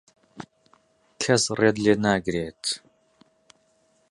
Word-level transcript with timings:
کەس 1.21 1.43
ڕێت 1.59 1.77
لێ 1.83 1.93
ناگرێت. 2.05 2.63